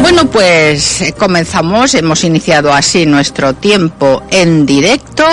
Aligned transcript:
Bueno, 0.00 0.30
pues 0.30 1.00
eh, 1.00 1.14
comenzamos, 1.16 1.94
hemos 1.94 2.24
iniciado 2.24 2.72
así 2.72 3.06
nuestro 3.06 3.54
tiempo 3.54 4.22
en 4.30 4.66
directo 4.66 5.24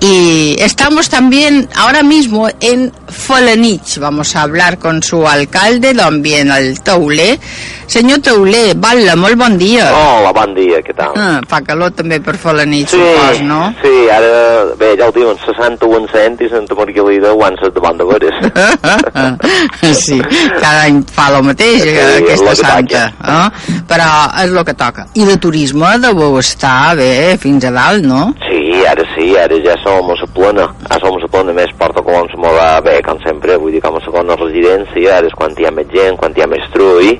y 0.00 0.56
estamos 0.60 1.08
también 1.08 1.68
ahora 1.74 2.02
mismo 2.02 2.48
en 2.60 2.92
Folenich. 3.08 3.98
Vamos 3.98 4.36
a 4.36 4.42
hablar 4.42 4.78
con 4.78 5.02
su 5.02 5.26
alcalde, 5.26 5.94
don 5.94 6.22
Bienal 6.22 6.82
Toulé. 6.82 7.38
Senyor 7.86 8.18
Toulé, 8.18 8.74
Batlle, 8.74 9.14
molt 9.14 9.38
bon 9.38 9.56
dia. 9.58 9.86
Hola, 9.94 10.32
bon 10.34 10.54
dia, 10.56 10.80
què 10.82 10.90
tal? 10.98 11.12
Ah, 11.14 11.38
fa 11.46 11.60
calor 11.62 11.92
també 11.94 12.18
per 12.18 12.34
Folenich, 12.34 12.90
sí, 12.90 12.98
supos, 12.98 13.38
no? 13.46 13.60
sí, 13.78 13.92
ara, 14.10 14.64
bé, 14.74 14.88
ja 14.98 15.06
ho 15.06 15.14
diuen, 15.14 15.38
61 15.44 16.10
cent 16.10 16.42
i 16.42 16.48
Santa 16.50 16.74
Margalida 16.74 17.30
ho 17.30 17.44
han 17.46 17.54
set 17.62 17.76
davant 17.78 18.00
de 18.02 18.08
veres. 18.10 18.34
sí, 20.02 20.18
cada 20.58 20.82
any 20.88 20.98
fa 21.14 21.28
el 21.30 21.38
mateix, 21.46 21.86
Sí, 21.86 21.94
és 21.94 22.18
aquesta 22.24 22.56
santa. 22.58 23.04
Eh? 23.22 23.80
Però 23.86 24.10
és 24.42 24.50
el 24.50 24.62
que 24.66 24.74
toca. 24.82 25.06
I 25.14 25.30
de 25.30 25.38
turisme 25.46 25.94
deveu 26.02 26.40
estar 26.42 26.96
bé 26.98 27.36
fins 27.38 27.70
a 27.70 27.72
dalt, 27.78 28.02
no? 28.02 28.32
Sí, 28.48 28.82
ara 28.90 29.05
ara 29.34 29.58
ja 29.64 29.74
som 29.82 30.10
a 30.12 30.14
la 30.20 30.28
plena, 30.36 30.66
ara 30.88 31.00
som 31.02 31.16
a 31.16 31.22
la 31.22 31.28
plena, 31.32 31.52
més 31.56 31.72
Porta 31.78 32.02
Colom 32.06 32.28
se 32.30 32.38
va 32.42 32.68
bé, 32.84 33.00
com 33.02 33.18
sempre, 33.24 33.56
vull 33.58 33.74
dir, 33.74 33.82
com 33.82 33.96
a 33.98 34.02
segona 34.04 34.36
residència, 34.38 35.16
ara 35.18 35.26
és 35.26 35.34
quan 35.34 35.54
hi 35.58 35.66
ha 35.66 35.72
més 35.74 35.88
gent, 35.92 36.18
quan 36.20 36.36
hi 36.36 36.44
ha 36.44 36.48
més 36.50 36.66
trull, 36.74 37.10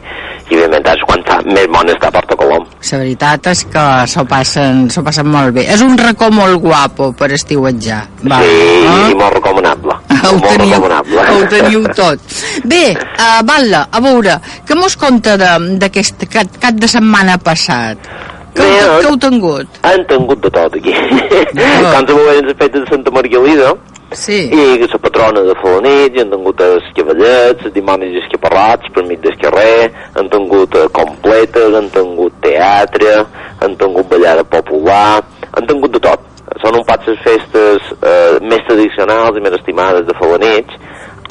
i 0.46 0.54
evidentment 0.54 0.86
és 0.92 1.02
quan 1.08 1.24
fa 1.26 1.40
més 1.48 1.66
bon 1.72 1.90
està 1.90 2.10
Porta 2.14 2.38
Colom. 2.38 2.66
La 2.92 3.00
veritat 3.02 3.48
és 3.50 3.64
que 3.72 3.84
s'ho 4.12 4.24
passen, 4.30 4.84
passen 5.06 5.30
molt 5.32 5.56
bé. 5.56 5.66
És 5.74 5.82
un 5.82 5.98
racó 5.98 6.30
molt 6.30 6.60
guapo 6.62 7.10
per 7.18 7.32
estiuetjar. 7.34 8.02
Va, 8.30 8.38
sí, 8.44 8.54
eh? 8.86 9.10
i 9.10 9.18
molt 9.18 9.34
recomanable. 9.40 9.98
Ho 10.26 10.36
molt 10.38 10.46
teniu, 10.46 10.72
recomanable. 10.74 11.26
ho 11.30 11.42
teniu 11.50 11.84
tot. 11.94 12.22
Bé, 12.66 12.84
uh, 13.22 13.42
Batlle, 13.46 13.82
a 13.90 14.00
veure, 14.02 14.38
què 14.66 14.78
mos 14.78 14.96
conta 14.98 15.36
de- 15.40 15.76
d'aquest 15.82 16.26
cap 16.32 16.80
de 16.80 16.88
setmana 16.90 17.38
passat? 17.38 18.10
Que, 18.56 18.62
Bé, 18.64 18.76
que 19.02 19.10
heu 19.10 19.18
tingut? 19.20 19.80
Han 19.84 20.06
tingut 20.08 20.40
de 20.40 20.50
tot 20.54 20.76
aquí. 20.78 20.94
Ah. 20.96 21.92
Com 21.92 22.06
se 22.08 22.14
veuen 22.14 22.48
les 22.48 22.72
de 22.72 22.86
Santa 22.88 23.12
Margalida, 23.12 23.74
Sí. 24.16 24.36
i 24.54 24.78
la 24.78 24.98
patrona 25.02 25.42
de 25.42 25.54
Folanit, 25.60 26.14
i 26.16 26.22
han 26.22 26.30
tingut 26.30 26.60
els 26.64 26.84
cavallets, 26.96 27.64
els 27.66 27.74
dimonis 27.74 28.16
escaparrats 28.22 28.88
per 28.94 29.04
mig 29.04 29.20
del 29.20 29.36
carrer, 29.40 29.90
han 30.14 30.30
tingut 30.32 30.74
eh, 30.78 30.86
completes, 30.96 31.74
han 31.74 31.90
tingut 31.90 32.38
teatre, 32.44 33.26
han 33.60 33.76
tingut 33.76 34.08
ballada 34.08 34.44
popular, 34.44 35.20
han 35.52 35.66
tingut 35.66 35.92
de 35.98 36.02
tot. 36.06 36.22
Són 36.62 36.78
un 36.78 36.84
pot 36.88 37.02
les 37.10 37.18
festes 37.26 37.90
eh, 37.98 38.38
més 38.46 38.62
tradicionals 38.68 39.36
i 39.36 39.42
més 39.44 39.58
estimades 39.58 40.06
de 40.06 40.14
Folanit. 40.16 40.70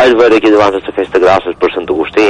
És 0.04 0.12
vera 0.20 0.38
que 0.44 0.52
llavors 0.52 0.76
és 0.82 0.90
la 0.90 0.98
festa 0.98 1.22
grossa 1.24 1.56
per 1.58 1.72
Sant 1.72 1.88
Agustí, 1.88 2.28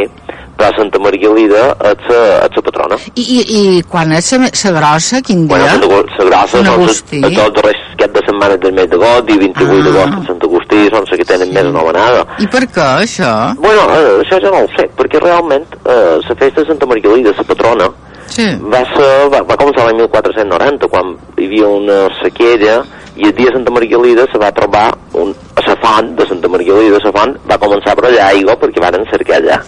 però 0.58 0.70
Santa 0.78 1.00
Margalida 1.00 1.64
és 1.92 2.06
la, 2.10 2.22
és 2.46 2.56
la 2.56 2.64
patrona. 2.70 2.98
I, 3.16 3.22
i, 3.22 3.40
i 3.60 3.84
quan 3.92 4.12
és 4.16 4.32
la 4.34 4.72
grossa, 4.80 5.22
quin 5.22 5.48
dia? 5.48 5.58
Bueno, 5.58 5.66
la 5.66 6.26
grossa 6.30 6.48
Sant 6.56 6.66
són 6.66 6.74
Agustí. 6.74 7.20
a 7.26 7.30
tots 7.36 7.62
els 7.70 7.82
cap 8.00 8.12
de 8.16 8.22
setmana 8.28 8.58
del 8.58 8.74
mes 8.76 8.90
d'agost 8.92 9.30
i 9.30 9.38
28 9.38 9.76
Ah. 9.76 9.84
d'agost 9.86 10.14
a 10.22 10.26
Sant 10.28 10.42
Agustí 10.50 10.80
són 10.92 11.06
les 11.10 11.18
que 11.20 11.26
tenen 11.34 11.54
més 11.54 11.66
anomenada. 11.66 12.26
I 12.40 12.48
per 12.48 12.64
què, 12.68 12.88
això? 13.04 13.32
Bueno, 13.60 13.84
eh, 13.96 14.22
això 14.24 14.40
ja 14.44 14.52
no 14.52 14.64
ho 14.64 14.68
sé, 14.78 14.88
perquè 14.98 15.20
realment 15.24 15.66
eh, 15.86 16.18
la 16.28 16.36
festa 16.36 16.62
de 16.62 16.68
Santa 16.68 16.86
Margalida, 16.86 17.32
la 17.38 17.44
patrona, 17.44 17.90
Sí. 18.28 18.42
va, 18.74 18.80
ser, 18.96 19.30
va, 19.30 19.44
va 19.46 19.56
començar 19.56 19.84
l'any 19.86 20.00
1490, 20.02 20.88
quan 20.90 21.12
hi 21.38 21.46
havia 21.46 21.68
una 21.70 21.98
sequera 22.24 22.80
i 23.16 23.28
el 23.30 23.36
dia 23.38 23.52
de 23.52 23.54
Santa 23.60 23.72
Margalida 23.72 24.26
se 24.32 24.38
va 24.42 24.50
trobar 24.52 24.88
un, 25.14 25.30
a 25.56 25.62
la 25.68 25.76
font 25.84 26.10
de 26.18 26.26
Santa 26.28 26.50
Margalida, 26.50 26.98
la 27.04 27.12
font 27.14 27.36
va 27.48 27.58
començar 27.62 27.92
a 27.94 27.96
brollar 28.02 28.26
aigua 28.34 28.58
perquè 28.58 28.82
van 28.82 29.06
cercar 29.12 29.38
allà. 29.38 29.60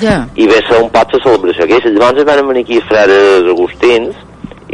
Ja. 0.00 0.24
I 0.36 0.46
va 0.48 0.60
ser 0.68 0.80
un 0.82 0.90
pot 0.92 1.12
la 1.12 1.20
celebració 1.24 1.66
aquesta. 1.66 1.92
Llavors 1.92 2.28
van 2.28 2.46
venir 2.48 2.64
aquí 2.64 2.80
els 2.80 2.88
frares 2.88 3.50
agustins 3.52 4.16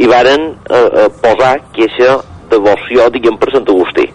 i 0.01 0.07
varen 0.07 0.51
eh, 0.69 0.87
eh, 1.03 1.07
posar 1.21 1.57
queixa 1.75 2.17
devoció, 2.51 3.07
diguem, 3.13 3.37
per 3.39 3.51
Sant 3.53 3.67
Agustí 3.69 4.07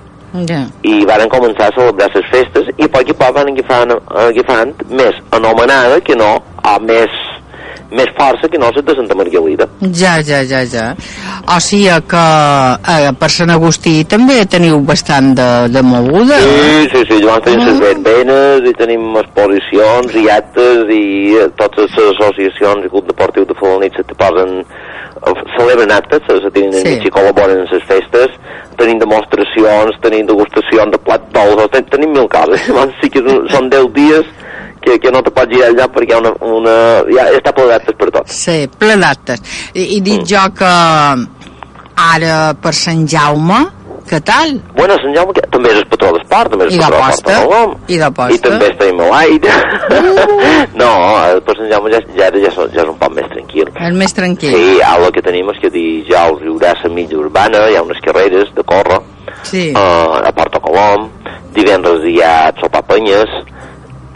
Ja. 0.48 0.66
i 0.84 0.98
varen 1.08 1.30
començar 1.32 1.70
a 1.70 1.74
celebrar 1.76 2.10
les 2.12 2.26
festes 2.28 2.66
i 2.76 2.84
a 2.84 2.90
poc 2.92 3.08
a 3.12 3.14
poc 3.22 3.36
van 3.38 3.48
agafant, 3.52 3.94
agafant 4.26 4.74
més 4.90 5.16
anomenada 5.32 6.00
que 6.04 6.16
no 6.18 6.34
o 6.36 6.74
més, 6.84 7.14
més 7.90 8.08
força 8.18 8.48
que 8.50 8.58
no 8.58 8.70
les 8.74 8.84
de 8.84 8.94
Santa 8.98 9.14
Margalida 9.14 9.66
Ja, 9.94 10.16
ja, 10.26 10.40
ja, 10.42 10.62
ja. 10.66 10.86
O 11.54 11.58
sigui 11.62 11.86
que 12.10 12.24
eh, 12.96 13.12
per 13.20 13.28
Sant 13.30 13.52
Agustí 13.54 14.04
també 14.10 14.40
teniu 14.50 14.80
bastant 14.80 15.34
de, 15.38 15.46
de 15.70 15.82
moguda. 15.86 16.40
sí, 16.42 16.88
sí, 16.92 17.04
sí, 17.10 17.20
llavors 17.22 17.44
tenim 17.44 17.66
les 17.66 17.76
Ah. 17.76 17.84
verbenes 17.86 18.68
i 18.70 18.74
tenim 18.74 19.16
exposicions 19.22 20.14
i 20.18 20.26
actes 20.30 20.90
i 20.90 21.04
eh, 21.38 21.48
totes 21.60 21.94
les 21.96 22.14
associacions 22.18 22.84
i 22.86 22.90
club 22.90 23.06
deportiu 23.06 23.44
de 23.46 23.54
Folanit 23.60 23.94
se 23.96 24.02
te 24.02 24.14
posen 24.18 24.58
eh, 24.60 25.34
celebren 25.58 25.92
actes, 25.92 26.22
se, 26.26 26.50
tenen 26.50 26.72
Sí. 26.72 26.82
sí. 27.00 27.06
i 27.06 27.10
col·laboren 27.14 27.62
en 27.62 27.68
les 27.70 27.84
festes 27.86 28.34
tenim 28.76 28.98
demostracions, 29.00 29.94
tenim 30.02 30.26
degustacions 30.26 30.90
de 30.92 30.98
plats 31.06 31.30
dolços, 31.32 31.70
ten, 31.72 31.84
tenim 31.94 32.10
mil 32.12 32.26
coses 32.28 32.60
llavors 32.68 32.98
sí 33.00 33.08
que 33.10 33.22
són 33.54 33.70
10 33.70 33.92
dies 33.94 34.26
que, 34.86 34.98
que 35.02 35.10
no 35.10 35.20
te 35.26 35.32
pots 35.34 35.50
girar 35.52 35.72
allà 35.74 35.88
perquè 35.92 36.14
hi 36.14 36.16
ha 36.16 36.20
una, 36.22 36.32
una, 36.46 36.76
ja 37.12 37.26
està 37.34 37.52
ple 37.56 37.66
d'actes 37.72 37.98
per 37.98 38.10
tot 38.14 38.30
Sí, 38.30 38.58
ple 38.78 38.94
d'actes. 39.02 39.42
I, 39.74 39.88
I 39.98 40.00
dic 40.06 40.22
Mm. 40.22 40.28
jo 40.30 40.44
que 40.56 40.74
ara 41.96 42.54
per 42.60 42.72
Sant 42.76 43.06
Jaume, 43.08 43.58
què 44.06 44.20
tal? 44.22 44.52
Bueno, 44.76 44.94
Sant 45.02 45.14
Jaume 45.16 45.32
que 45.34 45.42
també 45.50 45.72
és 45.72 45.80
el 45.80 45.86
patró 45.90 46.12
d'esport, 46.14 46.52
també 46.52 46.66
és 46.68 46.74
el 46.76 46.80
patró 46.84 46.98
d'aposta. 47.00 47.32
de 47.32 47.46
Colom. 47.48 47.72
I 47.88 47.96
d'aposta. 47.98 48.34
I 48.36 48.38
també 48.44 48.68
estem 48.70 49.00
a 49.00 49.08
l'aire. 49.10 49.56
Uh. 49.96 50.76
no, 50.82 50.90
per 51.48 51.56
Sant 51.58 51.72
Jaume 51.72 51.90
ja, 51.94 52.00
ja, 52.14 52.28
ja, 52.30 52.52
és- 52.52 52.60
ja 52.76 52.82
és 52.84 52.88
un 52.92 52.98
poc 53.00 53.16
més 53.16 53.26
tranquil. 53.32 53.72
És 53.88 53.94
més 53.98 54.14
tranquil. 54.14 54.54
Sí, 54.54 54.80
ara 54.82 55.06
el 55.08 55.12
que 55.16 55.22
tenim 55.26 55.50
és 55.50 55.58
que 55.64 55.70
dijous 55.74 56.42
hi 56.44 56.46
haurà 56.52 56.74
la 56.84 56.92
mitja 56.94 57.18
urbana, 57.18 57.64
hi 57.70 57.76
ha 57.76 57.82
unes 57.82 57.98
carreres 58.04 58.52
de 58.54 58.62
córrer 58.62 59.00
Sí. 59.42 59.72
uh, 59.74 60.22
a 60.22 60.30
Porto 60.32 60.60
Colom, 60.60 61.08
divendres 61.56 62.04
hi 62.06 62.20
ha 62.22 62.52
sopar 62.60 62.84
penyes, 62.86 63.26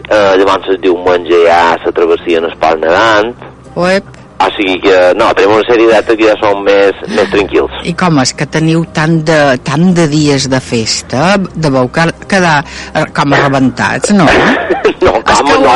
uh, 0.09 0.33
llavors 0.39 0.67
el 0.73 0.81
diumenge 0.83 1.43
ha 1.51 1.75
la 1.85 1.91
travessia 1.95 2.41
en 2.41 2.49
esport 2.49 2.81
nedant, 2.81 3.31
Uep. 3.75 4.17
o 4.41 4.47
sigui 4.57 4.79
que, 4.81 4.95
no, 5.19 5.27
tenim 5.37 5.51
una 5.53 5.65
sèrie 5.69 5.87
d'actes 5.91 6.17
que 6.17 6.27
ja 6.31 6.35
són 6.41 6.63
més, 6.65 6.97
més 7.13 7.29
tranquils. 7.29 7.75
I 7.85 7.93
com 7.93 8.17
és 8.23 8.31
que 8.33 8.47
teniu 8.49 8.81
tant 8.95 9.19
de, 9.27 9.37
tant 9.63 9.91
de 9.97 10.07
dies 10.09 10.47
de 10.49 10.59
festa? 10.59 11.35
Deveu 11.53 11.91
quedar 11.93 12.57
eh, 12.65 13.05
com 13.13 13.33
a 13.37 13.41
rebentats, 13.43 14.09
no? 14.17 14.25
no, 15.05 15.13
com 15.21 15.45
que 15.45 15.59
ho- 15.59 15.61
no, 15.61 15.75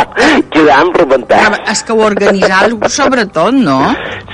quedam 0.56 0.90
rebentats. 0.97 1.62
És 1.75 1.84
que 1.86 1.94
ho 1.94 2.02
organitzar 2.07 2.72
sobretot, 2.90 3.53
no? 3.53 3.80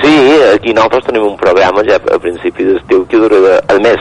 Sí, 0.02 0.16
aquí 0.56 0.72
nosaltres 0.74 1.06
tenim 1.12 1.28
un 1.28 1.36
programa 1.38 1.84
ja 1.86 2.00
a 2.00 2.18
principi 2.24 2.64
d'estiu 2.72 3.04
que 3.12 3.20
dura 3.22 3.60
el 3.70 3.84
mes. 3.84 4.00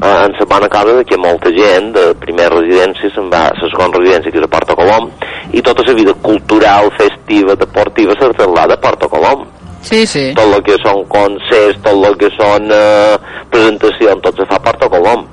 En, 0.00 0.32
en 0.32 0.32
la 0.38 0.46
bona 0.48 0.68
cosa 0.68 0.96
de 0.96 1.04
que 1.04 1.16
molta 1.20 1.50
gent 1.52 1.92
de 1.92 2.14
primera 2.20 2.56
residència 2.56 3.10
se'n 3.12 3.28
va 3.32 3.46
a 3.50 3.56
la 3.56 3.68
segona 3.68 3.98
residència 3.98 4.32
que 4.32 4.40
és 4.40 4.46
a 4.46 4.48
Porto 4.48 4.76
Colom 4.78 5.10
i 5.52 5.60
tota 5.60 5.84
la 5.86 5.94
vida 5.98 6.14
cultural, 6.24 6.88
festiva, 6.96 7.56
deportiva 7.56 8.16
s'ha 8.16 8.30
a 8.30 8.76
Porto 8.80 9.08
Colom. 9.08 9.44
Sí, 9.82 10.06
sí. 10.06 10.32
Tot 10.36 10.54
el 10.54 10.62
que 10.62 10.76
són 10.80 11.04
concerts, 11.08 11.80
tot 11.84 12.04
el 12.04 12.16
que 12.20 12.28
són 12.36 12.68
eh, 12.72 13.16
presentacions, 13.50 14.22
tot 14.22 14.36
se 14.36 14.46
fa 14.48 14.56
a 14.56 14.64
Porto 14.68 14.88
Colom. 14.92 15.26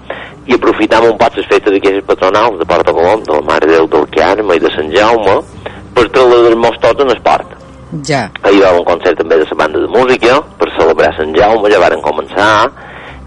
I 0.47 0.55
aprofitam 0.55 1.03
un 1.03 1.17
poc 1.19 1.35
les 1.35 1.47
festes 1.47 1.73
d'aquestes 1.73 2.05
patronals 2.07 2.59
de 2.59 2.67
Porto 2.67 2.95
Colom, 2.95 3.23
de 3.27 3.35
la 3.35 3.45
Mare 3.47 3.67
de 3.67 3.75
Déu 3.75 3.87
del 3.91 4.07
Carme 4.15 4.55
i 4.55 4.63
de 4.63 4.71
Sant 4.75 4.91
Jaume, 4.91 5.37
per 5.93 6.07
traslladar-nos 6.07 6.79
tots 6.83 7.03
en 7.03 7.15
esport. 7.15 7.55
Ja. 8.07 8.25
Ahir 8.43 8.63
va 8.63 8.75
un 8.75 8.87
concert 8.87 9.19
també 9.19 9.39
de 9.39 9.47
la 9.47 9.59
banda 9.63 9.79
de 9.79 9.87
música 9.91 10.41
per 10.59 10.67
celebrar 10.75 11.13
Sant 11.15 11.35
Jaume, 11.35 11.71
ja 11.71 11.83
varen 11.83 12.03
començar 12.03 12.51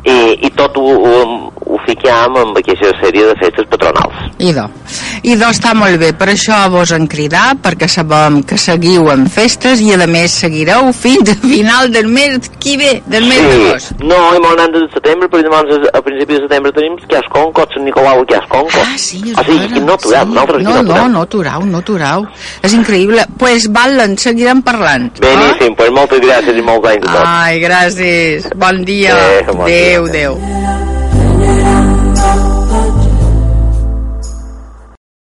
i, 0.05 0.17
i 0.47 0.51
tot 0.57 0.77
ho, 0.77 1.50
fiquem 1.91 2.39
amb 2.41 2.59
aquesta 2.61 2.93
sèrie 3.03 3.27
de 3.29 3.37
festes 3.43 3.69
patronals. 3.71 4.19
Idò. 4.41 4.67
Idò 5.27 5.51
està 5.53 5.75
molt 5.77 5.99
bé, 6.01 6.13
per 6.17 6.31
això 6.33 6.63
vos 6.73 6.95
en 6.97 7.07
cridar, 7.11 7.57
perquè 7.63 7.89
sabem 7.91 8.41
que 8.49 8.57
seguiu 8.61 9.11
en 9.13 9.27
festes 9.31 9.83
i 9.85 9.93
a 9.95 10.07
més 10.11 10.39
seguireu 10.45 10.93
fins 10.97 11.35
a 11.35 11.37
final 11.43 11.91
del 11.93 12.09
mes 12.09 12.49
qui 12.63 12.77
ve, 12.81 12.95
del 13.11 13.27
mes 13.29 13.43
d'agost. 13.45 13.93
no, 14.01 14.21
hem 14.37 14.47
anat 14.53 14.73
de 14.77 14.87
setembre, 14.95 15.29
però 15.29 15.45
llavors 15.45 15.89
a 15.93 16.03
principi 16.07 16.39
de 16.39 16.47
setembre 16.47 16.73
tenim 16.77 16.97
que 17.05 17.19
és 17.21 17.29
Conco, 17.35 17.67
Sant 17.75 17.85
Nicolau 17.85 18.23
i 18.25 18.27
que 18.31 18.39
és 18.39 18.49
Conco. 18.49 18.81
Ah, 18.81 18.97
sí, 18.97 19.21
és 19.27 19.37
o 19.37 19.45
sigui, 19.45 19.69
vera. 19.75 19.85
no 19.85 19.99
aturem, 19.99 20.29
sí. 20.29 20.35
nosaltres 20.35 20.65
no, 20.65 20.77
no 20.83 21.01
no, 21.01 21.09
no 21.09 21.23
aturau, 21.27 21.65
no 21.67 21.79
aturau. 21.79 22.27
És 22.63 22.75
increïble. 22.77 23.27
pues 23.39 23.69
val, 23.73 23.99
en 24.01 24.17
seguirem 24.19 24.63
parlant. 24.63 25.11
Beníssim, 25.21 25.75
pues 25.77 25.91
moltes 25.97 26.21
gràcies 26.21 26.57
i 26.57 26.63
molts 26.67 26.89
anys 26.93 27.09
a 27.09 27.15
tots. 27.15 27.25
Ai, 27.27 27.61
gràcies. 27.63 28.51
Bon 28.57 28.85
dia. 28.85 29.17
Eh, 29.17 29.43
bon 29.53 29.67
dia. 29.67 29.81
Adéu, 29.81 30.07
adéu. 30.07 30.80